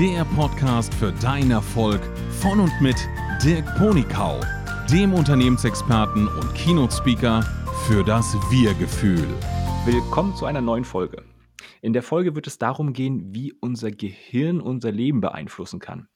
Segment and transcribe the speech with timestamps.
[0.00, 2.00] der Podcast für deinen Erfolg
[2.40, 2.96] von und mit
[3.44, 4.40] Dirk Ponikau,
[4.90, 7.42] dem Unternehmensexperten und Keynote-Speaker
[7.86, 9.28] für das Wir-Gefühl.
[9.84, 11.22] Willkommen zu einer neuen Folge.
[11.82, 16.08] In der Folge wird es darum gehen, wie unser Gehirn unser Leben beeinflussen kann.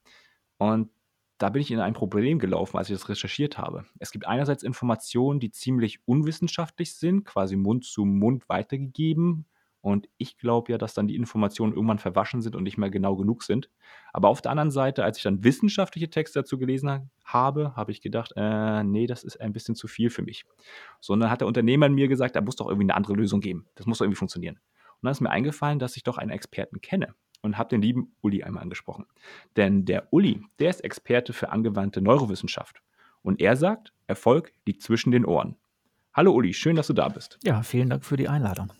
[0.57, 0.89] Und
[1.37, 3.85] da bin ich in ein Problem gelaufen, als ich das recherchiert habe.
[3.98, 9.45] Es gibt einerseits Informationen, die ziemlich unwissenschaftlich sind, quasi Mund zu Mund weitergegeben.
[9.85, 13.16] Und ich glaube ja, dass dann die Informationen irgendwann verwaschen sind und nicht mehr genau
[13.16, 13.69] genug sind.
[14.14, 18.01] Aber auf der anderen Seite, als ich dann wissenschaftliche Texte dazu gelesen habe, habe ich
[18.01, 20.47] gedacht, äh, nee, das ist ein bisschen zu viel für mich.
[21.02, 23.66] Sondern hat der Unternehmer mir gesagt, da muss doch irgendwie eine andere Lösung geben.
[23.75, 24.55] Das muss doch irgendwie funktionieren.
[24.55, 28.16] Und dann ist mir eingefallen, dass ich doch einen Experten kenne und habe den lieben
[28.23, 29.05] Uli einmal angesprochen.
[29.56, 32.80] Denn der Uli, der ist Experte für angewandte Neurowissenschaft.
[33.20, 35.56] Und er sagt, Erfolg liegt zwischen den Ohren.
[36.14, 37.39] Hallo Uli, schön, dass du da bist.
[37.45, 38.73] Ja, vielen Dank für die Einladung.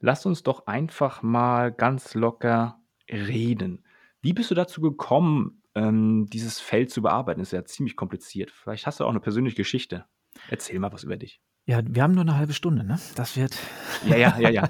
[0.00, 3.84] Lass uns doch einfach mal ganz locker reden.
[4.22, 7.40] Wie bist du dazu gekommen, ähm, dieses Feld zu bearbeiten?
[7.40, 8.50] Das ist ja ziemlich kompliziert.
[8.50, 10.06] Vielleicht hast du auch eine persönliche Geschichte.
[10.48, 11.40] Erzähl mal was über dich.
[11.66, 12.98] Ja, wir haben nur eine halbe Stunde, ne?
[13.14, 13.56] Das wird.
[14.06, 14.68] Ja, ja, ja, ja.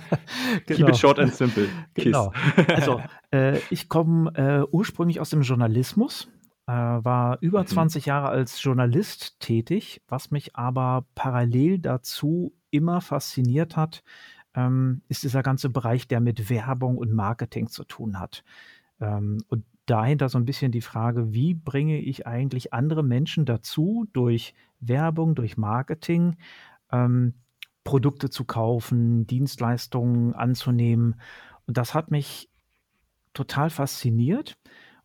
[0.66, 0.76] genau.
[0.86, 1.68] Keep it short and simple.
[1.94, 2.06] Kiss.
[2.06, 2.32] Genau.
[2.66, 3.00] Also,
[3.32, 6.28] äh, ich komme äh, ursprünglich aus dem Journalismus,
[6.66, 7.66] äh, war über mhm.
[7.68, 14.02] 20 Jahre als Journalist tätig, was mich aber parallel dazu immer fasziniert hat,
[14.54, 18.44] ähm, ist dieser ganze Bereich, der mit Werbung und Marketing zu tun hat.
[19.00, 24.06] Ähm, und dahinter so ein bisschen die Frage, wie bringe ich eigentlich andere Menschen dazu,
[24.12, 26.36] durch Werbung, durch Marketing,
[26.92, 27.34] ähm,
[27.84, 31.20] Produkte zu kaufen, Dienstleistungen anzunehmen.
[31.66, 32.50] Und das hat mich
[33.32, 34.58] total fasziniert.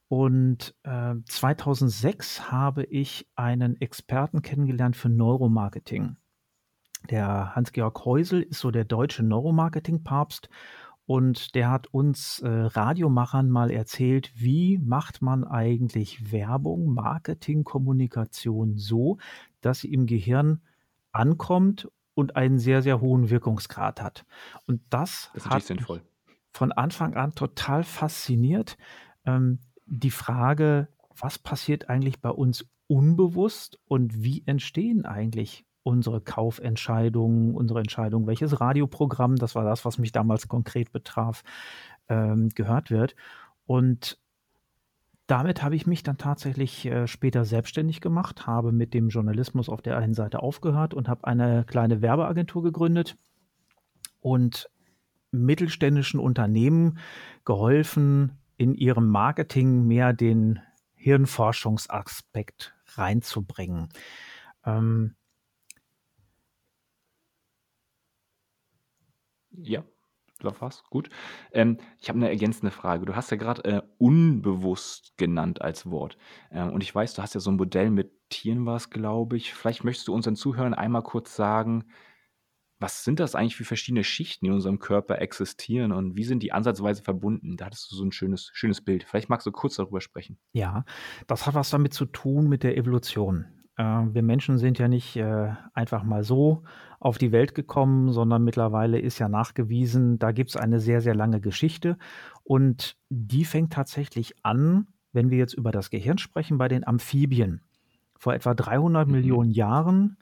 [0.08, 6.18] Und äh, 2006 habe ich einen Experten kennengelernt für Neuromarketing.
[7.10, 10.50] Der Hans-Georg Häusel ist so der deutsche Neuromarketing-Papst
[11.06, 18.78] und der hat uns äh, Radiomachern mal erzählt, wie macht man eigentlich Werbung, Marketing, Kommunikation
[18.78, 19.18] so,
[19.62, 20.62] dass sie im Gehirn
[21.12, 24.26] ankommt und einen sehr, sehr hohen Wirkungsgrad hat.
[24.66, 26.02] Und das, das hat sinnvoll.
[26.54, 28.78] von Anfang an total fasziniert.
[29.26, 37.54] Ähm, die Frage, was passiert eigentlich bei uns unbewusst und wie entstehen eigentlich unsere Kaufentscheidungen,
[37.54, 41.44] unsere Entscheidung, welches Radioprogramm, das war das, was mich damals konkret betraf,
[42.10, 43.16] ähm, gehört wird.
[43.68, 44.18] Und
[45.28, 49.84] damit habe ich mich dann tatsächlich äh, später selbstständig gemacht, habe mit dem Journalismus auf
[49.84, 53.16] der einen Seite aufgehört und habe eine kleine Werbeagentur gegründet
[54.22, 54.72] und
[55.30, 56.98] mittelständischen Unternehmen
[57.46, 60.62] geholfen, in ihrem Marketing mehr den
[60.96, 63.90] Hirnforschungsaspekt reinzubringen.
[64.66, 65.14] Ähm,
[69.62, 69.84] Ja,
[70.42, 71.10] war fast gut.
[71.52, 73.06] Ähm, ich habe eine ergänzende Frage.
[73.06, 76.18] Du hast ja gerade äh, unbewusst genannt als Wort.
[76.52, 79.38] Ähm, und ich weiß, du hast ja so ein Modell mit Tieren, war es, glaube
[79.38, 79.54] ich.
[79.54, 81.86] Vielleicht möchtest du unseren Zuhörern einmal kurz sagen,
[82.80, 86.44] was sind das eigentlich für verschiedene Schichten, die in unserem Körper existieren und wie sind
[86.44, 87.56] die ansatzweise verbunden?
[87.56, 89.06] Da hattest du so ein schönes, schönes Bild.
[89.06, 90.38] Vielleicht magst du kurz darüber sprechen.
[90.52, 90.84] Ja,
[91.28, 93.46] das hat was damit zu tun mit der Evolution.
[93.78, 96.64] Äh, wir Menschen sind ja nicht äh, einfach mal so
[97.00, 101.16] auf die Welt gekommen, sondern mittlerweile ist ja nachgewiesen, da gibt es eine sehr, sehr
[101.16, 101.98] lange Geschichte.
[102.44, 107.62] Und die fängt tatsächlich an, wenn wir jetzt über das Gehirn sprechen, bei den Amphibien.
[108.18, 109.14] Vor etwa 300 mhm.
[109.14, 110.18] Millionen Jahren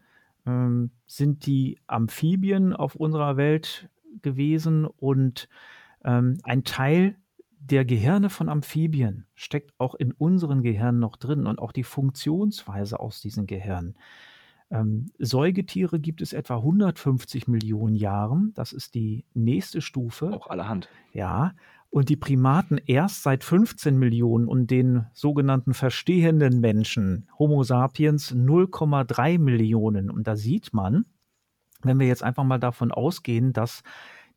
[0.46, 3.90] ähm, sind die Amphibien auf unserer Welt
[4.22, 5.48] gewesen und
[6.04, 7.16] ähm, ein Teil
[7.66, 13.00] der Gehirne von Amphibien steckt auch in unseren Gehirnen noch drin und auch die Funktionsweise
[13.00, 13.96] aus diesen Gehirnen.
[14.70, 18.52] Ähm, Säugetiere gibt es etwa 150 Millionen Jahren.
[18.56, 20.34] Das ist die nächste Stufe.
[20.34, 20.90] Auch allerhand.
[21.14, 21.54] Ja.
[21.90, 29.38] Und die Primaten erst seit 15 Millionen und den sogenannten verstehenden Menschen, Homo sapiens, 0,3
[29.38, 30.10] Millionen.
[30.10, 31.06] Und da sieht man,
[31.84, 33.84] wenn wir jetzt einfach mal davon ausgehen, dass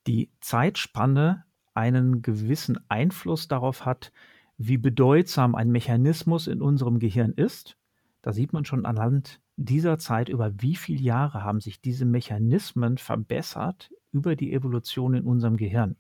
[0.06, 1.45] die Zeitspanne
[1.76, 4.12] einen gewissen Einfluss darauf hat,
[4.58, 7.76] wie bedeutsam ein Mechanismus in unserem Gehirn ist.
[8.22, 12.98] Da sieht man schon anhand dieser Zeit, über wie viele Jahre haben sich diese Mechanismen
[12.98, 15.96] verbessert über die Evolution in unserem Gehirn.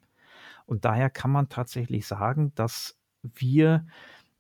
[0.66, 3.86] Und daher kann man tatsächlich sagen, dass wir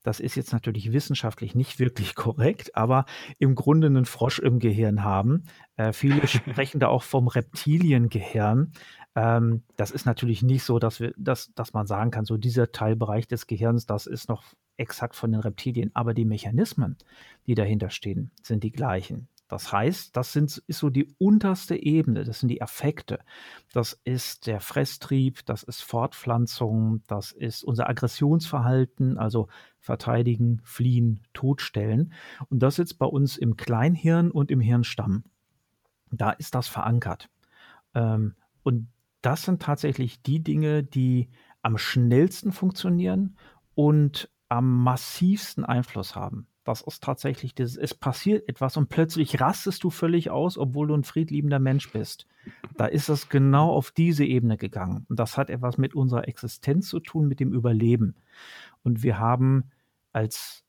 [0.06, 3.06] das ist jetzt natürlich wissenschaftlich nicht wirklich korrekt, aber
[3.40, 5.42] im Grunde einen Frosch im Gehirn haben.
[5.76, 8.70] Äh, viele sprechen da auch vom Reptiliengehirn.
[9.16, 12.70] Ähm, das ist natürlich nicht so, dass, wir, dass, dass man sagen kann, so dieser
[12.70, 14.44] Teilbereich des Gehirns, das ist noch
[14.76, 15.90] exakt von den Reptilien.
[15.94, 16.96] Aber die Mechanismen,
[17.48, 19.26] die dahinter stehen, sind die gleichen.
[19.48, 23.20] Das heißt, das sind, ist so die unterste Ebene, das sind die Affekte.
[23.72, 29.48] Das ist der Fresstrieb, das ist Fortpflanzung, das ist unser Aggressionsverhalten, also
[29.78, 32.12] verteidigen, fliehen, totstellen.
[32.48, 35.22] Und das sitzt bei uns im Kleinhirn und im Hirnstamm.
[36.10, 37.28] Da ist das verankert.
[37.94, 38.34] Ähm,
[38.64, 38.88] und
[39.22, 41.30] das sind tatsächlich die Dinge, die
[41.62, 43.36] am schnellsten funktionieren
[43.74, 46.48] und am massivsten Einfluss haben.
[46.66, 50.94] Das ist tatsächlich das, es passiert etwas und plötzlich rastest du völlig aus, obwohl du
[50.94, 52.26] ein friedliebender Mensch bist.
[52.76, 55.06] Da ist es genau auf diese Ebene gegangen.
[55.08, 58.16] Und das hat etwas mit unserer Existenz zu tun, mit dem Überleben.
[58.82, 59.70] Und wir haben
[60.12, 60.64] als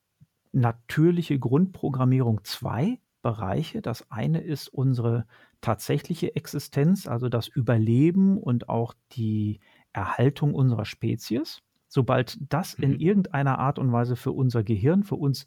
[0.52, 3.82] natürliche Grundprogrammierung zwei Bereiche.
[3.82, 5.26] Das eine ist unsere
[5.60, 9.58] tatsächliche Existenz, also das Überleben und auch die
[9.92, 11.60] Erhaltung unserer Spezies.
[11.88, 13.00] Sobald das in mhm.
[13.00, 15.46] irgendeiner Art und Weise für unser Gehirn, für uns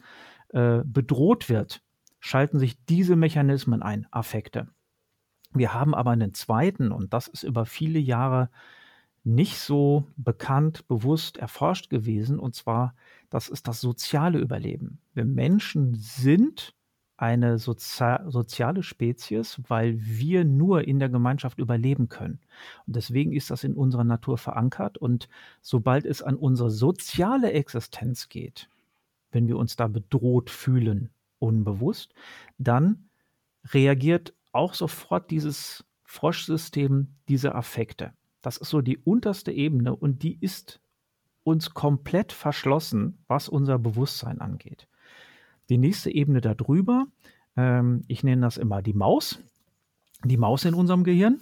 [0.54, 1.82] äh, bedroht wird,
[2.20, 4.68] schalten sich diese Mechanismen ein, Affekte.
[5.54, 8.50] Wir haben aber einen zweiten, und das ist über viele Jahre
[9.24, 12.96] nicht so bekannt, bewusst erforscht gewesen, und zwar,
[13.30, 15.00] das ist das soziale Überleben.
[15.14, 16.74] Wir Menschen sind
[17.22, 22.40] eine Sozi soziale Spezies, weil wir nur in der Gemeinschaft überleben können.
[22.88, 24.98] Und deswegen ist das in unserer Natur verankert.
[24.98, 25.30] Und
[25.62, 28.70] sobald es an unsere soziale Existenz geht,
[29.32, 32.14] wenn wir uns da bedroht fühlen, unbewusst,
[32.58, 33.10] dann
[33.66, 38.14] reagiert auch sofort dieses Froschsystem, diese Affekte.
[38.42, 40.82] Das ist so die unterste Ebene und die ist
[41.44, 44.88] uns komplett verschlossen, was unser Bewusstsein angeht.
[45.70, 47.08] Die nächste Ebene darüber,
[47.56, 49.40] ähm, ich nenne das immer die Maus,
[50.24, 51.42] die Maus in unserem Gehirn.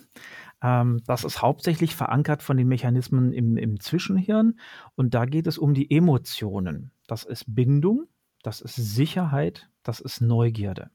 [0.61, 4.59] Ähm, das ist hauptsächlich verankert von den Mechanismen im, im Zwischenhirn
[4.95, 6.91] und da geht es um die Emotionen.
[7.09, 8.05] Das ist Bindung,
[8.43, 10.91] das ist Sicherheit, das ist Neugierde.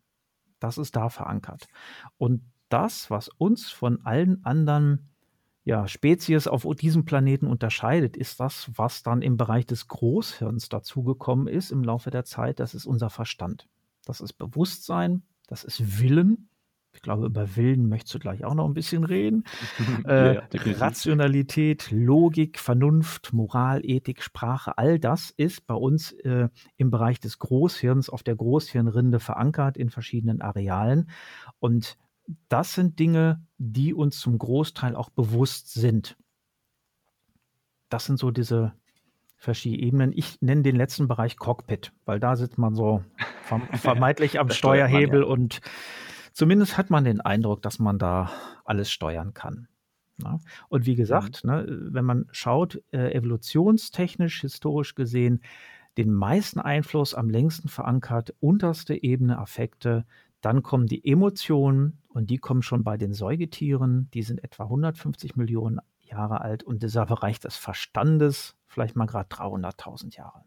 [0.60, 1.66] Das ist da verankert.
[2.18, 5.10] Und das, was uns von allen anderen
[5.64, 11.48] ja, Spezies auf diesem Planeten unterscheidet, ist das, was dann im Bereich des Großhirns dazugekommen
[11.48, 12.60] ist im Laufe der Zeit.
[12.60, 13.66] Das ist unser Verstand.
[14.04, 16.48] Das ist Bewusstsein, das ist Willen.
[16.94, 19.44] Ich glaube, über Willen möchtest du gleich auch noch ein bisschen reden.
[20.06, 26.90] äh, ja, Rationalität, Logik, Vernunft, Moral, Ethik, Sprache, all das ist bei uns äh, im
[26.90, 31.10] Bereich des Großhirns auf der Großhirnrinde verankert in verschiedenen Arealen.
[31.58, 31.98] Und
[32.48, 36.16] das sind Dinge, die uns zum Großteil auch bewusst sind.
[37.88, 38.72] Das sind so diese
[39.36, 40.12] verschiedenen Ebenen.
[40.14, 43.04] Ich nenne den letzten Bereich Cockpit, weil da sitzt man so
[43.72, 45.32] vermeintlich am Steuerhebel man, ja.
[45.32, 45.60] und
[46.34, 48.30] zumindest hat man den Eindruck, dass man da
[48.64, 49.68] alles steuern kann.
[50.22, 50.38] Ja.
[50.68, 51.50] Und wie gesagt, mhm.
[51.50, 55.40] ne, wenn man schaut, äh, evolutionstechnisch, historisch gesehen,
[55.96, 60.04] den meisten Einfluss am längsten verankert, unterste Ebene Affekte,
[60.40, 64.10] dann kommen die Emotionen und die kommen schon bei den Säugetieren.
[64.12, 69.28] Die sind etwa 150 Millionen Jahre alt und dieser Bereich des Verstandes vielleicht mal gerade
[69.28, 70.44] 300.000 Jahre.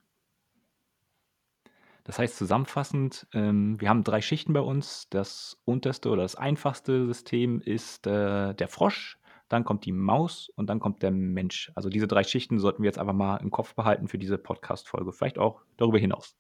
[2.07, 5.09] Das heißt zusammenfassend, ähm, wir haben drei Schichten bei uns.
[5.09, 9.19] Das unterste oder das einfachste System ist äh, der Frosch,
[9.50, 11.69] dann kommt die Maus und dann kommt der Mensch.
[11.75, 15.12] Also diese drei Schichten sollten wir jetzt einfach mal im Kopf behalten für diese Podcast-Folge,
[15.12, 16.38] vielleicht auch darüber hinaus.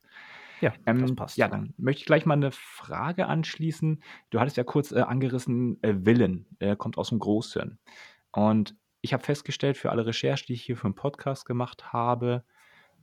[0.61, 1.37] Ja, ähm, das passt.
[1.37, 4.01] Ja, dann möchte ich gleich mal eine Frage anschließen.
[4.29, 7.77] Du hattest ja kurz äh, angerissen, äh, Willen äh, kommt aus dem Großhirn.
[8.31, 12.45] Und ich habe festgestellt, für alle Recherchen, die ich hier für einen Podcast gemacht habe,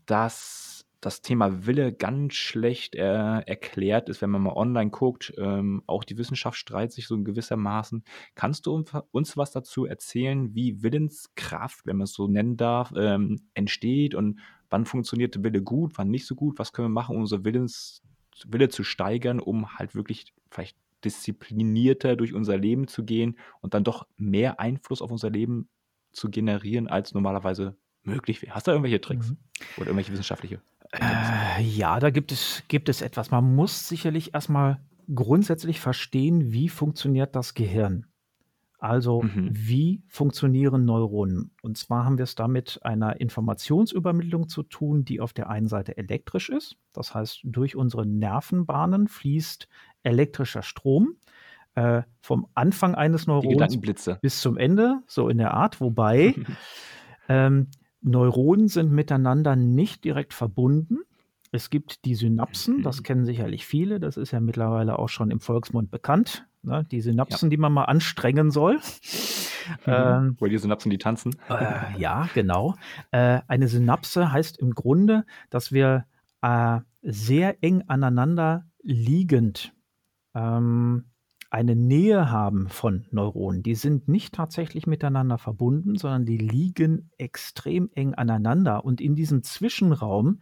[0.07, 5.35] dass das Thema Wille ganz schlecht äh, erklärt ist, wenn man mal online guckt.
[5.37, 8.05] Ähm, auch die Wissenschaft streitet sich so in gewissermaßen.
[8.35, 13.41] Kannst du uns was dazu erzählen, wie Willenskraft, wenn man es so nennen darf, ähm,
[13.55, 16.59] entsteht und wann funktioniert Wille gut, wann nicht so gut?
[16.59, 18.03] Was können wir machen, um unsere Willens,
[18.47, 23.85] Wille zu steigern, um halt wirklich vielleicht disziplinierter durch unser Leben zu gehen und dann
[23.85, 25.69] doch mehr Einfluss auf unser Leben
[26.13, 28.55] zu generieren, als normalerweise möglich wäre.
[28.55, 29.37] Hast du irgendwelche Tricks mhm.
[29.77, 30.61] oder irgendwelche wissenschaftliche?
[31.01, 33.31] Äh, ja, da gibt es, gibt es etwas.
[33.31, 34.81] Man muss sicherlich erstmal
[35.13, 38.07] grundsätzlich verstehen, wie funktioniert das Gehirn.
[38.79, 39.49] Also mhm.
[39.51, 41.53] wie funktionieren Neuronen?
[41.63, 45.69] Und zwar haben wir es da mit einer Informationsübermittlung zu tun, die auf der einen
[45.69, 46.77] Seite elektrisch ist.
[46.93, 49.69] Das heißt, durch unsere Nervenbahnen fließt
[50.03, 51.17] elektrischer Strom
[51.77, 53.79] äh, vom Anfang eines Neurons
[54.21, 55.81] bis zum Ende, so in der Art.
[55.81, 56.35] Wobei
[57.31, 57.69] ähm,
[58.05, 60.99] Neuronen sind miteinander nicht direkt verbunden.
[61.51, 63.03] Es gibt die Synapsen, das mhm.
[63.05, 66.47] kennen sicherlich viele, das ist ja mittlerweile auch schon im Volksmund bekannt.
[66.63, 66.85] Ne?
[66.91, 67.51] Die Synapsen, ja.
[67.51, 68.81] die man mal anstrengen soll.
[69.87, 69.93] Mhm.
[69.93, 71.37] Ähm, Weil die Synapsen, die tanzen.
[71.49, 72.75] Äh, ja, genau.
[73.13, 76.05] Äh, eine Synapse heißt im Grunde, dass wir
[76.43, 79.73] äh, sehr eng aneinander liegend
[80.35, 81.07] ähm,
[81.55, 83.63] eine Nähe haben von Neuronen.
[83.63, 88.85] Die sind nicht tatsächlich miteinander verbunden, sondern die liegen extrem eng aneinander.
[88.85, 90.41] Und in diesem Zwischenraum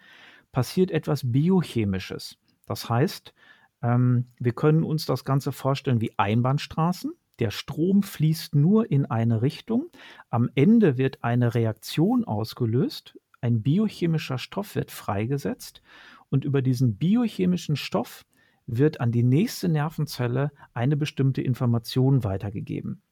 [0.52, 2.38] passiert etwas Biochemisches.
[2.64, 3.35] Das heißt,
[3.83, 7.12] ähm, wir können uns das Ganze vorstellen wie Einbahnstraßen.
[7.40, 9.90] Der Strom fließt nur in eine Richtung.
[10.31, 13.19] Am Ende wird eine Reaktion ausgelöst.
[13.42, 15.83] Ein biochemischer Stoff wird freigesetzt.
[16.31, 18.25] Und über diesen biochemischen Stoff
[18.66, 23.02] wird an die nächste Nervenzelle eine bestimmte Information weitergegeben.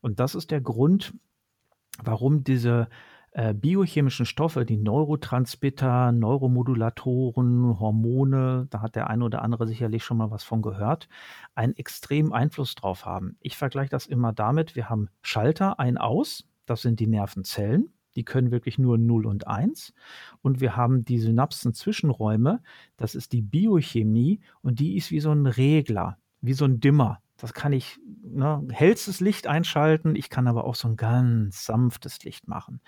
[0.00, 1.14] Und das ist der Grund,
[2.02, 2.88] warum diese
[3.32, 10.16] äh, biochemischen Stoffe, die Neurotransmitter, Neuromodulatoren, Hormone, da hat der eine oder andere sicherlich schon
[10.16, 11.08] mal was von gehört,
[11.54, 13.36] einen extremen Einfluss drauf haben.
[13.40, 18.24] Ich vergleiche das immer damit, wir haben Schalter ein aus, das sind die Nervenzellen, die
[18.24, 19.92] können wirklich nur 0 und 1.
[20.42, 22.60] Und wir haben die Synapsen-Zwischenräume,
[22.96, 27.20] das ist die Biochemie und die ist wie so ein Regler, wie so ein Dimmer.
[27.36, 32.22] Das kann ich ne, hellstes Licht einschalten, ich kann aber auch so ein ganz sanftes
[32.24, 32.80] Licht machen.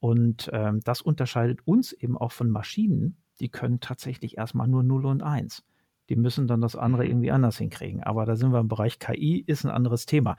[0.00, 5.06] Und ähm, das unterscheidet uns eben auch von Maschinen, die können tatsächlich erstmal nur 0
[5.06, 5.64] und 1.
[6.08, 8.02] Die müssen dann das andere irgendwie anders hinkriegen.
[8.02, 10.36] Aber da sind wir im Bereich KI, ist ein anderes Thema.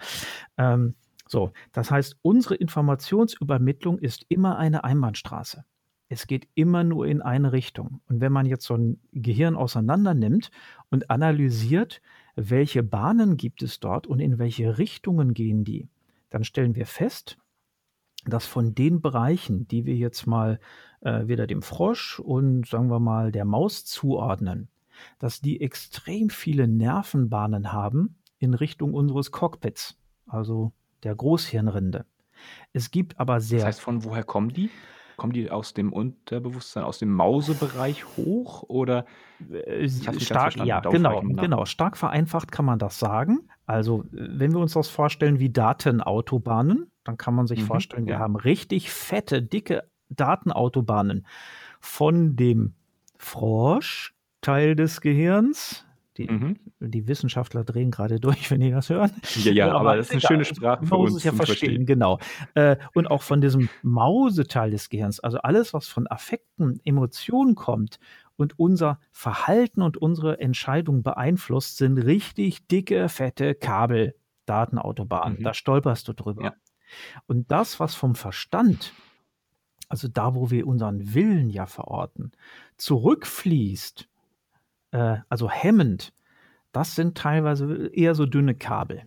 [0.58, 0.96] Ähm,
[1.30, 5.64] so, das heißt, unsere Informationsübermittlung ist immer eine Einbahnstraße.
[6.08, 8.02] Es geht immer nur in eine Richtung.
[8.08, 10.50] Und wenn man jetzt so ein Gehirn auseinander nimmt
[10.90, 12.02] und analysiert,
[12.36, 15.88] welche Bahnen gibt es dort und in welche Richtungen gehen die,
[16.32, 17.38] dann stellen wir fest,
[18.26, 20.60] dass von den Bereichen, die wir jetzt mal
[21.02, 24.68] äh, wieder dem Frosch und sagen wir mal der Maus zuordnen,
[25.20, 29.96] dass die extrem viele Nervenbahnen haben in Richtung unseres Cockpits,
[30.26, 32.06] also der Großhirnrinde.
[32.74, 33.60] Es gibt aber sehr.
[33.60, 34.70] Das heißt, von woher kommen die?
[35.18, 39.06] Kommen die aus dem Unterbewusstsein, aus dem Mausebereich hoch oder
[39.52, 41.66] äh, stark, ja, genau, genau.
[41.66, 43.50] Stark vereinfacht kann man das sagen.
[43.66, 48.14] Also, wenn wir uns das vorstellen wie Datenautobahnen, dann kann man sich mhm, vorstellen, wir
[48.14, 48.20] ja.
[48.20, 51.26] haben richtig fette, dicke Datenautobahnen
[51.82, 52.76] von dem
[53.18, 55.86] Froschteil des Gehirns,
[56.20, 56.60] die, mhm.
[56.80, 59.12] die, Wissenschaftler drehen gerade durch, wenn die das hören.
[59.36, 61.16] Ja, ja, aber, aber das ist eine schöne Sprache für uns.
[61.16, 62.20] Es ja verstehen, verstehen, genau.
[62.56, 68.00] Äh, und auch von diesem Mauseteil des Gehirns, also alles, was von Affekten, Emotionen kommt
[68.36, 75.40] und unser Verhalten und unsere Entscheidung beeinflusst, sind richtig dicke, fette Kabel, Datenautobahnen.
[75.40, 75.44] Mhm.
[75.44, 76.44] Da stolperst du drüber.
[76.44, 76.54] Ja.
[77.28, 78.94] Und das, was vom Verstand,
[79.90, 82.32] also da, wo wir unseren Willen ja verorten,
[82.78, 84.10] zurückfließt,
[84.92, 86.14] äh, also hemmend,
[86.72, 89.04] das sind teilweise eher so dünne Kabel.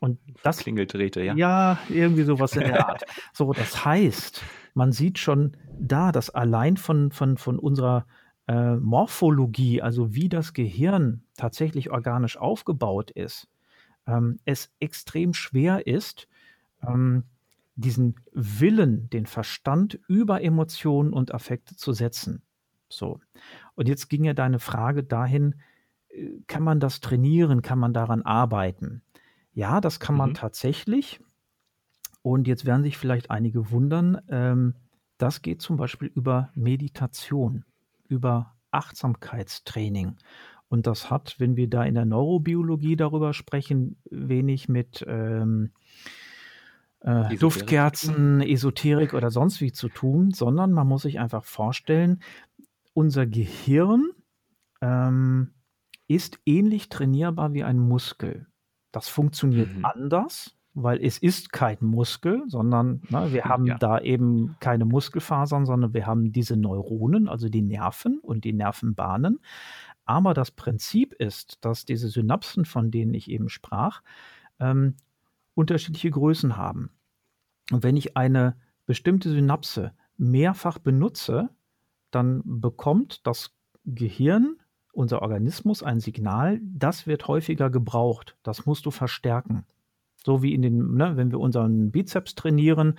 [0.00, 1.34] Und das Klingeldrähte, ja.
[1.34, 3.04] Ja, irgendwie sowas in der Art.
[3.32, 4.42] so, das heißt,
[4.74, 8.06] man sieht schon da, dass allein von, von, von unserer
[8.48, 13.48] äh, Morphologie, also wie das Gehirn tatsächlich organisch aufgebaut ist,
[14.06, 16.26] ähm, es extrem schwer ist,
[16.82, 17.24] ähm,
[17.76, 22.42] diesen Willen, den Verstand über Emotionen und Affekte zu setzen.
[22.92, 23.20] So.
[23.74, 25.56] Und jetzt ging ja deine Frage dahin,
[26.08, 29.02] äh, kann man das trainieren, kann man daran arbeiten?
[29.52, 30.34] Ja, das kann man mhm.
[30.34, 31.20] tatsächlich.
[32.22, 34.74] Und jetzt werden sich vielleicht einige wundern, ähm,
[35.18, 37.64] das geht zum Beispiel über Meditation,
[38.08, 40.16] über Achtsamkeitstraining.
[40.68, 45.70] Und das hat, wenn wir da in der Neurobiologie darüber sprechen, wenig mit ähm,
[47.00, 52.22] äh, Duftkerzen, Esoterik oder sonst wie zu tun, sondern man muss sich einfach vorstellen,
[52.94, 54.10] unser Gehirn
[54.80, 55.54] ähm,
[56.08, 58.46] ist ähnlich trainierbar wie ein Muskel.
[58.90, 59.84] Das funktioniert mhm.
[59.84, 63.78] anders, weil es ist kein Muskel, sondern ne, wir haben ja.
[63.78, 69.40] da eben keine Muskelfasern, sondern wir haben diese Neuronen, also die Nerven und die Nervenbahnen.
[70.04, 74.02] Aber das Prinzip ist, dass diese Synapsen, von denen ich eben sprach,
[74.58, 74.96] ähm,
[75.54, 76.90] unterschiedliche Größen haben.
[77.70, 78.56] Und wenn ich eine
[78.86, 81.50] bestimmte Synapse mehrfach benutze,
[82.14, 83.54] dann bekommt das
[83.84, 84.56] Gehirn,
[84.92, 88.36] unser Organismus ein Signal, das wird häufiger gebraucht.
[88.42, 89.64] Das musst du verstärken.
[90.24, 92.98] So wie in den, ne, wenn wir unseren Bizeps trainieren,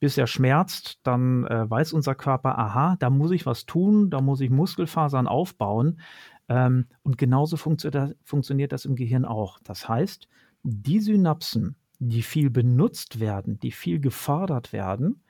[0.00, 4.20] bis er schmerzt, dann äh, weiß unser Körper, aha, da muss ich was tun, da
[4.20, 6.00] muss ich Muskelfasern aufbauen.
[6.48, 7.90] Ähm, und genauso funktio
[8.24, 9.58] funktioniert das im Gehirn auch.
[9.64, 10.28] Das heißt,
[10.62, 15.22] die Synapsen, die viel benutzt werden, die viel gefordert werden,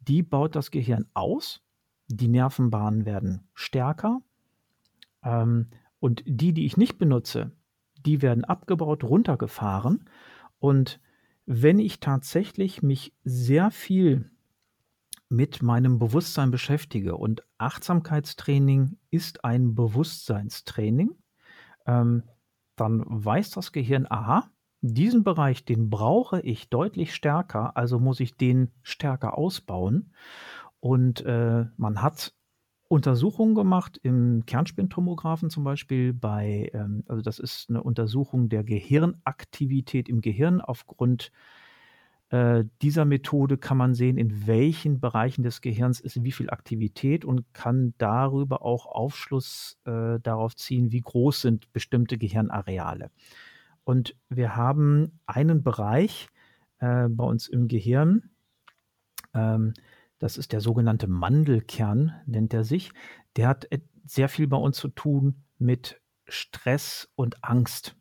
[0.00, 1.62] die baut das Gehirn aus
[2.10, 4.20] die Nervenbahnen werden stärker
[5.22, 5.68] ähm,
[6.00, 7.52] und die, die ich nicht benutze,
[8.04, 10.08] die werden abgebaut, runtergefahren.
[10.58, 11.00] Und
[11.46, 14.30] wenn ich tatsächlich mich sehr viel
[15.28, 21.10] mit meinem Bewusstsein beschäftige und Achtsamkeitstraining ist ein Bewusstseinstraining,
[21.86, 22.24] ähm,
[22.76, 24.50] dann weiß das Gehirn, aha,
[24.80, 30.12] diesen Bereich, den brauche ich deutlich stärker, also muss ich den stärker ausbauen.
[30.80, 32.34] Und äh, man hat
[32.88, 40.08] Untersuchungen gemacht im Kernspintomographen zum Beispiel bei, ähm, also das ist eine Untersuchung der Gehirnaktivität
[40.08, 41.30] im Gehirn aufgrund
[42.30, 47.24] äh, dieser Methode kann man sehen, in welchen Bereichen des Gehirns ist wie viel Aktivität
[47.24, 53.10] und kann darüber auch Aufschluss äh, darauf ziehen, wie groß sind bestimmte Gehirnareale.
[53.82, 56.28] Und wir haben einen Bereich
[56.78, 58.30] äh, bei uns im Gehirn,
[59.34, 59.74] ähm,
[60.20, 62.92] das ist der sogenannte Mandelkern, nennt er sich.
[63.36, 63.66] Der hat
[64.04, 67.96] sehr viel bei uns zu tun mit Stress und Angst.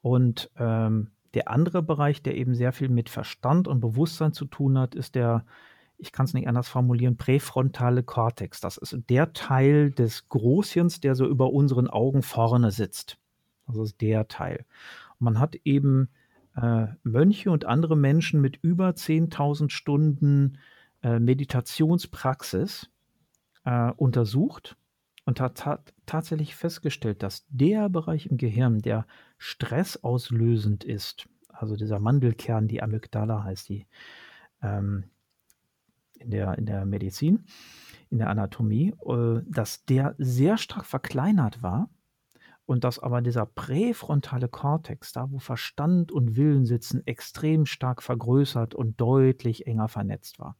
[0.00, 4.78] Und ähm, der andere Bereich, der eben sehr viel mit Verstand und Bewusstsein zu tun
[4.78, 5.44] hat, ist der,
[5.98, 8.60] ich kann es nicht anders formulieren, präfrontale Kortex.
[8.60, 13.18] Das ist der Teil des Großhirns, der so über unseren Augen vorne sitzt.
[13.66, 14.66] Das ist der Teil.
[15.18, 16.10] Man hat eben
[16.54, 20.58] äh, Mönche und andere Menschen mit über 10.000 Stunden
[21.04, 22.90] äh, Meditationspraxis
[23.64, 24.76] äh, untersucht
[25.26, 29.06] und hat, tatsächlich festgestellt, dass der Bereich im Gehirn, der
[29.38, 33.86] stressauslösend ist, also dieser Mandelkern, die Amygdala heißt die
[34.62, 35.04] ähm,
[36.18, 37.44] in, der, in der Medizin,
[38.10, 41.90] in der Anatomie, äh, dass der sehr stark verkleinert war
[42.64, 48.74] und dass aber dieser präfrontale Kortex, da wo Verstand und Willen sitzen, extrem stark vergrößert
[48.74, 50.56] und deutlich enger vernetzt war.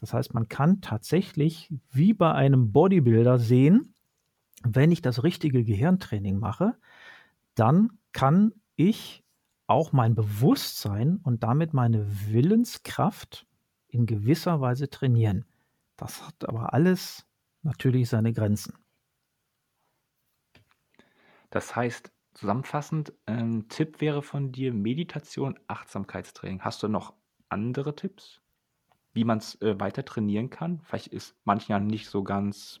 [0.00, 3.94] Das heißt, man kann tatsächlich wie bei einem Bodybuilder sehen,
[4.62, 6.76] wenn ich das richtige Gehirntraining mache,
[7.54, 9.24] dann kann ich
[9.66, 13.46] auch mein Bewusstsein und damit meine Willenskraft
[13.88, 15.46] in gewisser Weise trainieren.
[15.96, 17.26] Das hat aber alles
[17.62, 18.74] natürlich seine Grenzen.
[21.50, 26.62] Das heißt, zusammenfassend, ein Tipp wäre von dir Meditation, Achtsamkeitstraining.
[26.62, 27.14] Hast du noch
[27.48, 28.40] andere Tipps,
[29.14, 30.80] wie man es äh, weiter trainieren kann?
[30.84, 32.80] Vielleicht ist manchmal nicht so ganz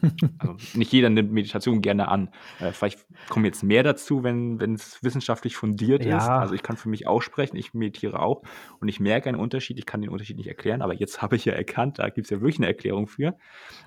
[0.38, 2.30] also nicht jeder nimmt Meditation gerne an.
[2.60, 6.16] Äh, vielleicht kommen jetzt mehr dazu, wenn es wissenschaftlich fundiert ja.
[6.16, 6.28] ist.
[6.28, 8.42] Also ich kann für mich auch sprechen, ich meditiere auch
[8.80, 9.78] und ich merke einen Unterschied.
[9.78, 12.30] Ich kann den Unterschied nicht erklären, aber jetzt habe ich ja erkannt, da gibt es
[12.30, 13.36] ja wirklich eine Erklärung für.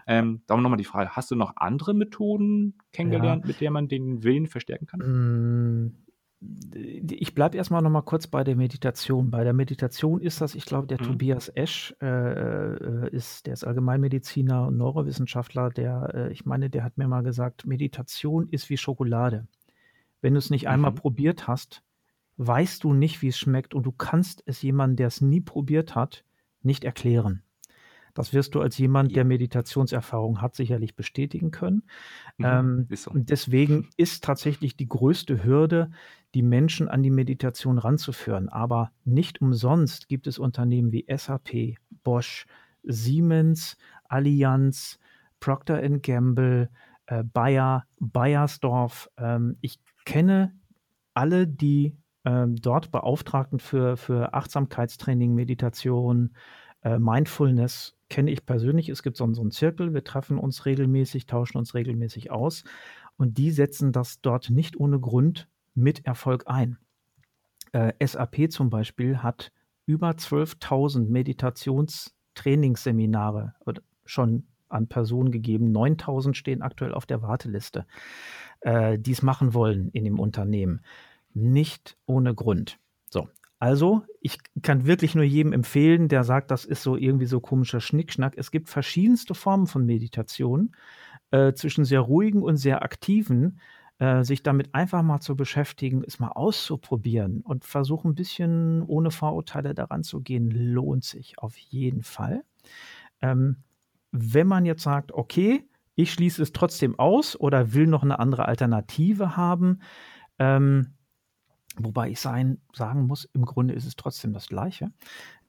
[0.08, 3.48] Ähm, darum nochmal die Frage, hast du noch andere Methoden kennengelernt, ja.
[3.48, 5.98] mit der man den Willen verstärken kann?
[6.42, 9.30] Ich bleibe erstmal noch mal kurz bei der Meditation.
[9.30, 11.06] Bei der Meditation ist das, ich glaube, der mhm.
[11.06, 16.84] Tobias Esch äh, äh, ist, der ist Allgemeinmediziner und Neurowissenschaftler, der, äh, ich meine, der
[16.84, 19.48] hat mir mal gesagt, Meditation ist wie Schokolade.
[20.22, 20.72] Wenn du es nicht mhm.
[20.72, 21.84] einmal probiert hast,
[22.38, 25.94] weißt du nicht, wie es schmeckt und du kannst es jemandem, der es nie probiert
[25.94, 26.26] hat,
[26.64, 27.44] nicht erklären.
[28.14, 31.84] Das wirst du als jemand, der Meditationserfahrung hat, sicherlich bestätigen können.
[32.38, 33.12] Mhm, ähm, so.
[33.14, 35.92] Deswegen ist tatsächlich die größte Hürde,
[36.34, 38.50] die Menschen an die Meditation ranzuführen.
[38.50, 42.46] Aber nicht umsonst gibt es Unternehmen wie SAP, Bosch,
[42.84, 45.00] Siemens, Allianz,
[45.40, 46.70] Procter Gamble,
[47.08, 49.10] äh, Bayer, Bayersdorf.
[49.18, 50.54] Ähm, ich kenne
[51.14, 56.36] alle die ähm, dort Beauftragten für, für Achtsamkeitstraining, Meditation,
[56.84, 58.90] äh, Mindfulness kenne ich persönlich.
[58.90, 62.64] Es gibt so, so einen Zirkel, wir treffen uns regelmäßig, tauschen uns regelmäßig aus
[63.18, 66.78] und die setzen das dort nicht ohne Grund mit Erfolg ein.
[67.72, 69.54] Äh, SAP zum Beispiel hat
[69.86, 73.54] über 12.000 Meditationstrainingsseminare
[74.06, 75.76] schon an Personen gegeben.
[75.76, 77.86] 9.000 stehen aktuell auf der Warteliste,
[78.62, 80.82] äh, die es machen wollen in dem Unternehmen.
[81.34, 82.80] Nicht ohne Grund.
[83.10, 83.28] So,
[83.60, 87.80] also, ich kann wirklich nur jedem empfehlen, der sagt, das ist so irgendwie so komischer
[87.80, 88.34] Schnickschnack.
[88.36, 90.76] Es gibt verschiedenste Formen von Meditation,
[91.30, 93.60] äh, zwischen sehr ruhigen und sehr aktiven.
[94.02, 99.12] Äh, sich damit einfach mal zu beschäftigen, es mal auszuprobieren und versuchen, ein bisschen ohne
[99.12, 102.44] Vorurteile daran zu gehen, lohnt sich auf jeden Fall.
[103.22, 103.58] Ähm,
[104.12, 108.48] wenn man jetzt sagt, okay, ich schließe es trotzdem aus oder will noch eine andere
[108.48, 109.82] Alternative haben,
[110.40, 110.96] ähm,
[111.78, 114.92] wobei ich sein, sagen muss, im Grunde ist es trotzdem das Gleiche,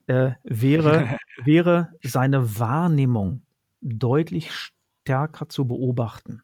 [0.05, 3.41] äh, wäre, wäre seine Wahrnehmung
[3.81, 6.43] deutlich stärker zu beobachten,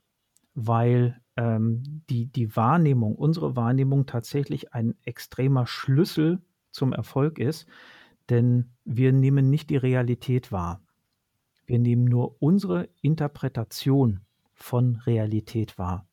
[0.56, 7.65] weil ähm, die, die Wahrnehmung, unsere Wahrnehmung tatsächlich ein extremer Schlüssel zum Erfolg ist,
[8.30, 10.82] denn wir nehmen nicht die Realität wahr.
[11.65, 14.19] Wir nehmen nur unsere Interpretation
[14.54, 16.06] von Realität wahr.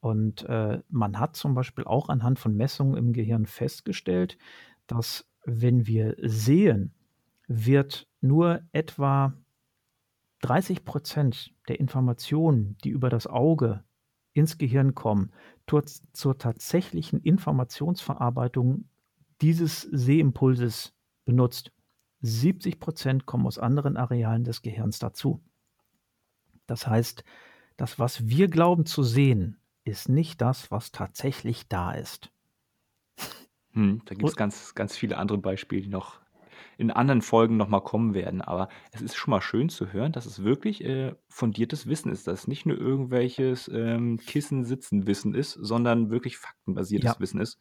[0.00, 4.36] Und äh, man hat zum Beispiel auch anhand von Messungen im Gehirn festgestellt,
[4.88, 6.92] dass wenn wir sehen,
[7.46, 9.32] wird nur etwa
[10.40, 13.84] 30 Prozent der Informationen, die über das Auge
[14.36, 15.32] ins Gehirn kommen,
[15.66, 18.88] zur, zur tatsächlichen Informationsverarbeitung
[19.40, 20.94] dieses Sehimpulses
[21.24, 21.72] benutzt.
[22.22, 25.42] 70 Prozent kommen aus anderen Arealen des Gehirns dazu.
[26.66, 27.24] Das heißt,
[27.76, 32.32] das, was wir glauben zu sehen, ist nicht das, was tatsächlich da ist.
[33.72, 36.20] Hm, da gibt es ganz, ganz viele andere Beispiele, die noch
[36.78, 38.40] in anderen Folgen nochmal kommen werden.
[38.40, 42.26] Aber es ist schon mal schön zu hören, dass es wirklich äh, fundiertes Wissen ist,
[42.26, 47.54] dass es nicht nur irgendwelches ähm, Kissen-Sitzen-Wissen ist, sondern wirklich faktenbasiertes Ja, Wissen ist.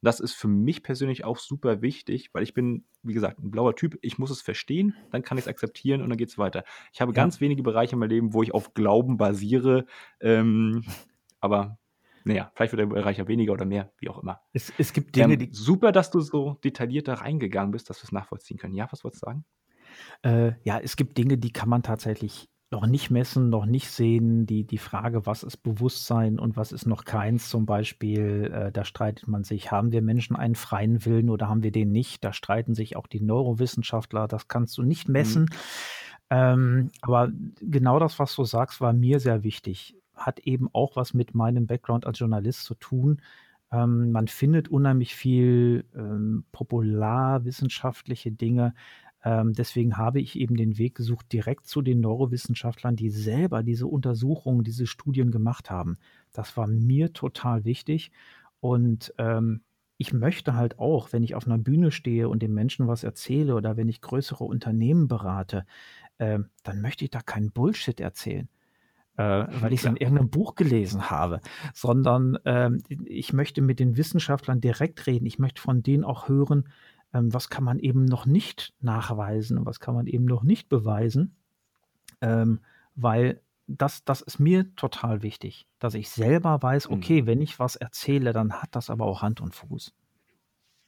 [0.00, 3.50] Und das ist für mich persönlich auch super wichtig, weil ich bin, wie gesagt, ein
[3.50, 3.98] blauer Typ.
[4.02, 6.64] Ich muss es verstehen, dann kann ich es akzeptieren und dann geht es weiter.
[6.92, 7.16] Ich habe ja.
[7.16, 9.86] ganz wenige Bereiche in meinem Leben, wo ich auf Glauben basiere.
[10.20, 10.84] Ähm,
[11.40, 11.78] aber
[12.24, 14.40] naja, vielleicht wird der Bereich ja weniger oder mehr, wie auch immer.
[14.52, 18.00] Es, es gibt Dinge, Ähm, die super, dass du so detailliert da reingegangen bist, dass
[18.00, 18.74] wir es nachvollziehen können.
[18.74, 19.44] Ja, was wolltest du sagen?
[20.22, 24.46] Äh, ja, es gibt Dinge, die kann man tatsächlich noch nicht messen, noch nicht sehen.
[24.46, 28.84] Die, die Frage, was ist Bewusstsein und was ist noch keins zum Beispiel, äh, da
[28.84, 32.22] streitet man sich, haben wir Menschen einen freien Willen oder haben wir den nicht?
[32.24, 35.12] Da streiten sich auch die Neurowissenschaftler, das kannst du nicht Mhm.
[35.12, 35.46] messen.
[36.30, 37.30] Ähm, aber
[37.60, 39.96] genau das, was du sagst, war mir sehr wichtig.
[40.20, 43.22] Hat eben auch was mit meinem Background als Journalist zu tun.
[43.72, 48.74] Ähm, man findet unheimlich viel ähm, popularwissenschaftliche Dinge.
[49.24, 53.86] Ähm, deswegen habe ich eben den Weg gesucht, direkt zu den Neurowissenschaftlern, die selber diese
[53.86, 55.96] Untersuchungen, diese Studien gemacht haben.
[56.32, 58.12] Das war mir total wichtig.
[58.60, 59.62] Und ähm,
[59.98, 63.54] ich möchte halt auch, wenn ich auf einer Bühne stehe und den Menschen was erzähle
[63.54, 65.64] oder wenn ich größere Unternehmen berate,
[66.18, 68.59] ähm, dann möchte ich da keinen Bullshit erzählen äh,
[69.60, 71.40] weil ich es in irgendeinem Buch gelesen habe,
[71.74, 75.26] sondern ähm, ich möchte mit den Wissenschaftlern direkt reden.
[75.26, 76.68] Ich möchte von denen auch hören,
[77.12, 80.68] ähm, was kann man eben noch nicht nachweisen und was kann man eben noch nicht
[80.68, 81.34] beweisen,
[82.20, 82.60] ähm,
[82.94, 86.96] weil das, das ist mir total wichtig, dass ich selber weiß, Mhm.
[86.96, 89.92] okay, wenn ich was erzähle, dann hat das aber auch Hand und Fuß.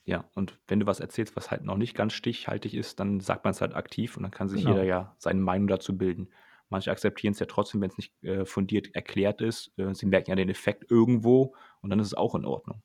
[0.05, 3.45] Ja, und wenn du was erzählst, was halt noch nicht ganz stichhaltig ist, dann sagt
[3.45, 4.71] man es halt aktiv und dann kann sich Genau.
[4.75, 6.27] jeder ja seine Meinung dazu bilden.
[6.73, 9.71] Manche akzeptieren es ja trotzdem, wenn es nicht äh, fundiert erklärt ist.
[9.77, 12.81] Äh, sie merken ja den Effekt irgendwo und dann ist es auch in Ordnung.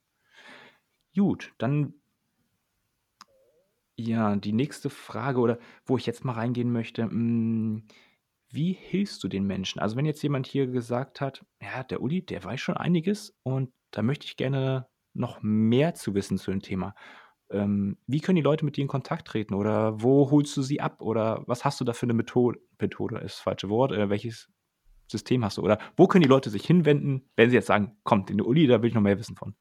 [1.14, 1.94] Gut, dann
[3.96, 7.82] ja, die nächste Frage oder wo ich jetzt mal reingehen möchte, mh,
[8.50, 9.80] wie hilfst du den Menschen?
[9.80, 13.72] Also wenn jetzt jemand hier gesagt hat, ja, der Uli, der weiß schon einiges und
[13.90, 16.94] da möchte ich gerne noch mehr zu wissen zu dem Thema.
[17.50, 20.80] Ähm, wie können die Leute mit dir in Kontakt treten oder wo holst du sie
[20.80, 22.60] ab oder was hast du da für eine Methode?
[22.80, 23.92] Methode ist das falsche Wort.
[23.92, 24.48] Äh, welches
[25.06, 25.62] System hast du?
[25.62, 28.82] Oder wo können die Leute sich hinwenden, wenn sie jetzt sagen, kommt, den Uli, da
[28.82, 29.54] will ich noch mehr wissen von.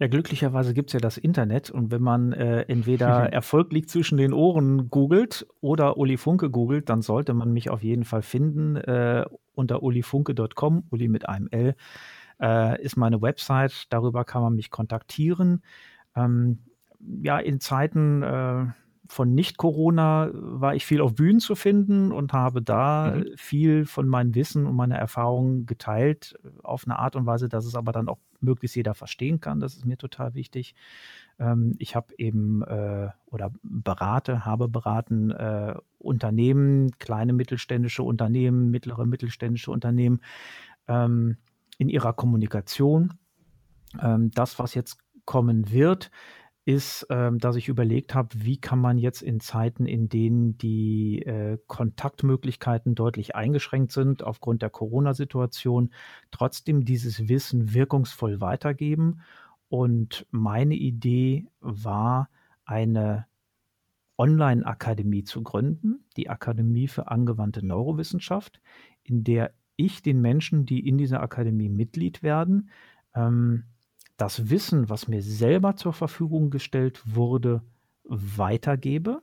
[0.00, 4.16] Ja, glücklicherweise gibt es ja das Internet und wenn man äh, entweder Erfolg liegt zwischen
[4.16, 8.76] den Ohren googelt oder Uli Funke googelt, dann sollte man mich auf jeden Fall finden
[8.76, 11.74] äh, unter ulifunke.com, Uli mit einem L,
[12.40, 15.64] äh, ist meine Website, darüber kann man mich kontaktieren.
[16.14, 16.60] Ähm,
[17.00, 18.66] ja, in Zeiten äh,
[19.08, 23.24] von Nicht-Corona war ich viel auf Bühnen zu finden und habe da Mhm.
[23.36, 27.64] viel von meinem Wissen und meiner Erfahrungen geteilt, äh, auf eine Art und Weise, dass
[27.64, 29.60] es aber dann auch möglichst jeder verstehen kann.
[29.60, 30.74] Das ist mir total wichtig.
[31.38, 39.06] Ähm, ich habe eben äh, oder berate, habe beraten äh, Unternehmen, kleine mittelständische Unternehmen, mittlere
[39.06, 40.20] mittelständische Unternehmen
[40.86, 41.38] ähm,
[41.78, 43.14] in ihrer Kommunikation.
[44.00, 46.10] Ähm, das, was jetzt kommen wird,
[46.68, 51.22] ist, ähm, dass ich überlegt habe, wie kann man jetzt in Zeiten, in denen die
[51.22, 55.94] äh, Kontaktmöglichkeiten deutlich eingeschränkt sind aufgrund der Corona-Situation,
[56.30, 59.22] trotzdem dieses Wissen wirkungsvoll weitergeben.
[59.70, 62.28] Und meine Idee war,
[62.66, 63.24] eine
[64.18, 68.60] Online-Akademie zu gründen, die Akademie für angewandte Neurowissenschaft,
[69.04, 72.68] in der ich den Menschen, die in dieser Akademie Mitglied werden,
[73.14, 73.64] ähm,
[74.18, 77.62] das Wissen, was mir selber zur Verfügung gestellt wurde,
[78.04, 79.22] weitergebe.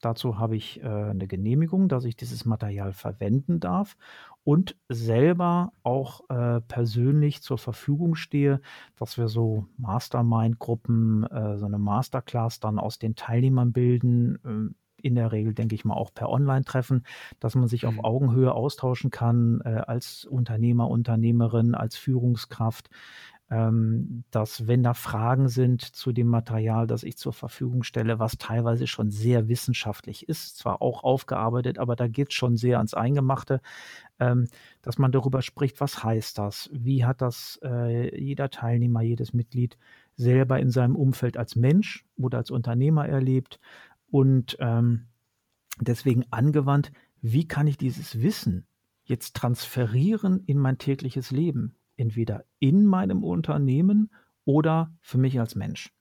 [0.00, 3.98] Dazu habe ich äh, eine Genehmigung, dass ich dieses Material verwenden darf
[4.44, 8.62] und selber auch äh, persönlich zur Verfügung stehe,
[8.96, 14.38] dass wir so Mastermind-Gruppen, äh, so eine Masterclass dann aus den Teilnehmern bilden.
[14.46, 17.04] ähm, in der Regel, denke ich mal, auch per Online-Treffen,
[17.40, 18.04] dass man sich auf Mhm.
[18.04, 22.90] Augenhöhe austauschen kann äh, als Unternehmer, Unternehmerin, als Führungskraft
[23.50, 28.38] ähm, dass wenn da Fragen sind zu dem Material, das ich zur Verfügung stelle, was
[28.38, 32.94] teilweise schon sehr wissenschaftlich ist, zwar auch aufgearbeitet, aber da geht es schon sehr ans
[32.94, 33.60] Eingemachte,
[34.20, 34.46] ähm,
[34.82, 39.76] dass man darüber spricht, was heißt das, wie hat das äh, jeder Teilnehmer, jedes Mitglied
[40.16, 43.58] selber in seinem Umfeld als Mensch oder als Unternehmer erlebt
[44.10, 45.06] und ähm,
[45.80, 48.66] deswegen angewandt, wie kann ich dieses Wissen
[49.04, 51.74] jetzt transferieren in mein tägliches Leben?
[52.00, 54.10] Entweder in meinem Unternehmen
[54.44, 55.92] oder für mich als Mensch.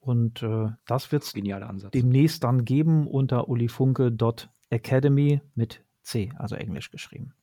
[0.00, 7.34] Und äh, das wird es demnächst dann geben unter ulifunke.academy mit C, also Englisch geschrieben.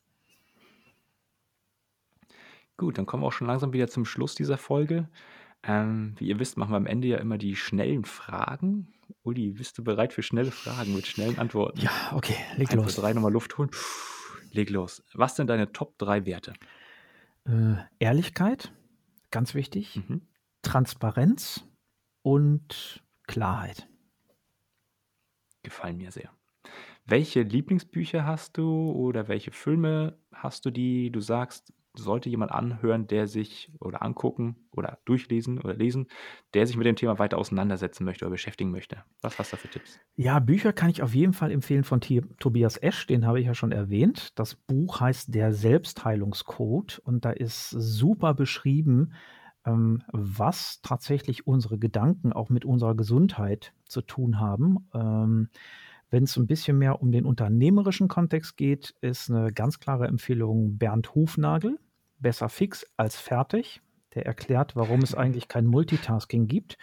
[2.75, 5.09] Gut, dann kommen wir auch schon langsam wieder zum Schluss dieser Folge.
[5.63, 8.87] Ähm, wie ihr wisst, machen wir am Ende ja immer die schnellen Fragen.
[9.23, 11.79] Uli, bist du bereit für schnelle Fragen mit schnellen Antworten?
[11.81, 12.95] Ja, okay, leg Einfach los.
[12.95, 13.69] drei nochmal Luft holen.
[13.69, 13.77] Puh,
[14.51, 15.03] leg los.
[15.13, 16.53] Was sind deine Top 3 Werte?
[17.49, 18.71] Äh, Ehrlichkeit,
[19.31, 19.95] ganz wichtig.
[19.95, 20.21] Mhm.
[20.61, 21.65] Transparenz
[22.21, 23.87] und Klarheit.
[25.63, 26.29] Gefallen mir sehr.
[27.05, 33.07] Welche Lieblingsbücher hast du oder welche Filme hast du, die du sagst, sollte jemand anhören,
[33.07, 36.07] der sich oder angucken oder durchlesen oder lesen,
[36.53, 39.03] der sich mit dem Thema weiter auseinandersetzen möchte oder beschäftigen möchte?
[39.21, 39.99] Was hast du für Tipps?
[40.15, 43.47] Ja, Bücher kann ich auf jeden Fall empfehlen von T Tobias Esch, den habe ich
[43.47, 44.37] ja schon erwähnt.
[44.37, 49.13] Das Buch heißt Der Selbstheilungscode und da ist super beschrieben,
[49.65, 55.49] ähm, was tatsächlich unsere Gedanken auch mit unserer Gesundheit zu tun haben.
[56.09, 60.77] Wenn es ein bisschen mehr um den unternehmerischen Kontext geht, ist eine ganz klare Empfehlung
[60.77, 61.77] Bernd Hufnagel.
[62.19, 63.81] Besser fix als fertig.
[64.15, 66.79] Der erklärt, warum es eigentlich kein Multitasking gibt.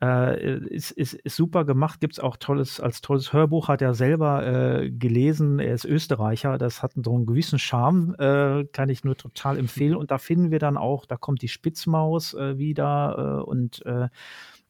[0.00, 3.92] Äh, ist, ist, ist super gemacht, gibt es auch tolles, als tolles Hörbuch, hat er
[3.92, 5.58] selber äh, gelesen.
[5.58, 9.96] Er ist Österreicher, das hat so einen gewissen Charme, äh, kann ich nur total empfehlen.
[9.96, 14.08] Und da finden wir dann auch, da kommt die Spitzmaus äh, wieder äh, und äh,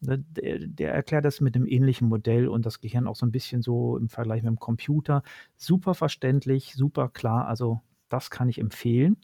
[0.00, 0.18] der,
[0.66, 3.96] der, erklärt das mit einem ähnlichen Modell und das Gehirn auch so ein bisschen so
[3.96, 5.22] im Vergleich mit dem Computer.
[5.56, 7.46] Super verständlich, super klar.
[7.46, 9.16] Also das kann ich empfehlen.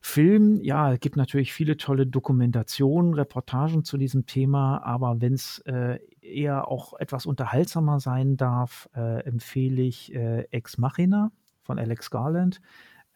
[0.00, 5.58] Film, ja, es gibt natürlich viele tolle Dokumentationen, Reportagen zu diesem Thema, aber wenn es
[5.66, 12.10] äh, eher auch etwas unterhaltsamer sein darf, äh, empfehle ich äh, Ex Machina von Alex
[12.10, 12.60] Garland.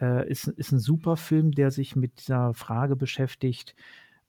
[0.01, 3.75] Äh, ist, ist ein super Film, der sich mit dieser Frage beschäftigt,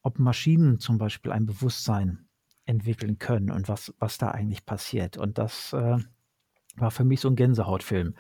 [0.05, 2.27] ob Maschinen zum Beispiel ein Bewusstsein
[2.67, 5.17] entwickeln können und was, was da eigentlich passiert.
[5.17, 5.97] Und das äh,
[6.77, 8.15] war für mich so ein Gänsehautfilm.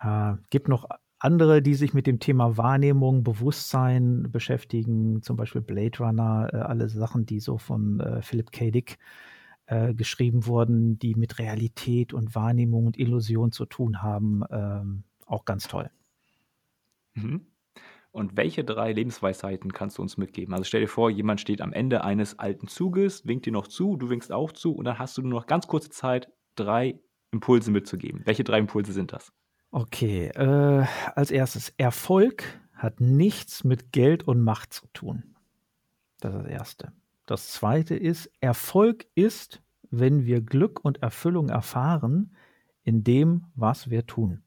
[0.00, 5.98] Äh, gibt noch andere, die sich mit dem Thema Wahrnehmung, Bewusstsein beschäftigen, zum Beispiel Blade
[5.98, 8.70] Runner, äh, alle Sachen, die so von äh, Philip K.
[8.70, 8.98] Dick
[9.66, 15.46] äh, geschrieben wurden, die mit Realität und Wahrnehmung und Illusion zu tun haben, ähm, auch
[15.46, 15.90] ganz toll.
[17.14, 17.46] Mhm.
[18.14, 20.54] Und welche drei Lebensweisheiten kannst du uns mitgeben?
[20.54, 23.96] Also stell dir vor, jemand steht am Ende eines alten Zuges, winkt dir noch zu,
[23.96, 27.00] du winkst auch zu und dann hast du nur noch ganz kurze Zeit, drei
[27.32, 28.22] Impulse mitzugeben.
[28.24, 29.32] Welche drei Impulse sind das?
[29.72, 35.34] Okay, äh, als erstes, Erfolg hat nichts mit Geld und Macht zu tun.
[36.20, 36.92] Das ist das Erste.
[37.26, 42.36] Das Zweite ist, Erfolg ist, wenn wir Glück und Erfüllung erfahren
[42.84, 44.44] in dem, was wir tun.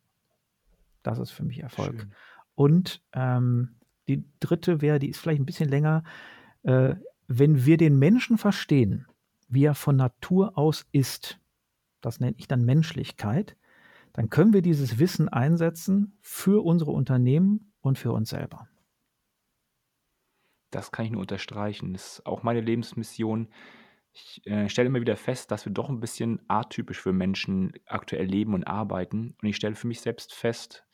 [1.03, 1.99] Das ist für mich Erfolg.
[1.99, 2.13] Schön.
[2.57, 3.75] Und ähm,
[4.07, 6.03] die dritte wäre, die ist vielleicht ein bisschen länger,
[6.63, 6.95] äh,
[7.27, 9.05] wenn wir den Menschen verstehen,
[9.47, 11.39] wie er von Natur aus ist,
[12.01, 13.55] das nenne ich dann Menschlichkeit,
[14.13, 18.67] dann können wir dieses Wissen einsetzen für unsere Unternehmen und für uns selber.
[20.71, 21.93] Das kann ich nur unterstreichen.
[21.93, 23.49] Das ist auch meine Lebensmission.
[24.13, 28.25] Ich äh, stelle immer wieder fest, dass wir doch ein bisschen atypisch für Menschen aktuell
[28.25, 29.35] leben und arbeiten.
[29.39, 30.86] Und ich stelle für mich selbst fest,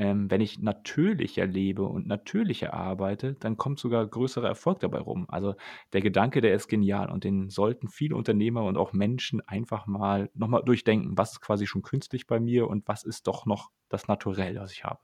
[0.00, 5.26] ähm, wenn ich natürlicher lebe und natürlicher arbeite, dann kommt sogar größerer Erfolg dabei rum.
[5.28, 5.56] Also
[5.92, 10.30] der Gedanke, der ist genial und den sollten viele Unternehmer und auch Menschen einfach mal
[10.32, 14.08] nochmal durchdenken, was ist quasi schon künstlich bei mir und was ist doch noch das
[14.08, 15.00] Naturell, was ich habe.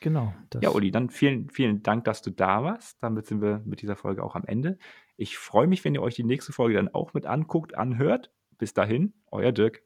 [0.00, 0.34] Genau.
[0.60, 3.00] Ja, Uli, dann vielen, vielen Dank, dass du da warst.
[3.00, 4.78] Damit sind wir mit dieser Folge auch am Ende.
[5.16, 8.32] Ich freue mich, wenn ihr euch die nächste Folge dann auch mit anguckt, anhört.
[8.58, 9.84] Bis dahin, euer Dirk.